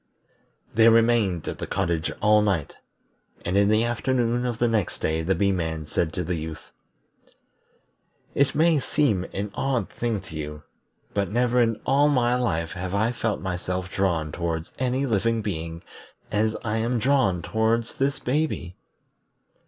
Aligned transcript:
They 0.73 0.89
remained 0.89 1.47
at 1.47 1.59
the 1.59 1.67
cottage 1.67 2.11
all 2.23 2.41
night, 2.41 2.75
and 3.45 3.55
in 3.55 3.69
the 3.69 3.83
afternoon 3.83 4.47
of 4.47 4.57
the 4.57 4.67
next 4.67 4.97
day 4.97 5.21
the 5.21 5.35
Bee 5.35 5.51
man 5.51 5.85
said 5.85 6.11
to 6.13 6.23
the 6.23 6.33
Youth: 6.33 6.71
"It 8.33 8.55
may 8.55 8.79
seem 8.79 9.25
an 9.31 9.51
odd 9.53 9.89
thing 9.91 10.19
to 10.21 10.35
you, 10.35 10.63
but 11.13 11.29
never 11.29 11.61
in 11.61 11.79
all 11.85 12.09
my 12.09 12.33
life 12.35 12.71
have 12.71 12.95
I 12.95 13.11
felt 13.11 13.41
myself 13.41 13.91
drawn 13.91 14.31
towards 14.31 14.71
any 14.79 15.05
living 15.05 15.43
being 15.43 15.83
as 16.31 16.55
I 16.63 16.77
am 16.77 16.97
drawn 16.97 17.43
towards 17.43 17.93
this 17.93 18.17
baby. 18.17 18.77